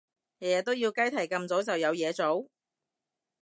[0.39, 2.47] 日日都要雞啼咁早就有嘢做？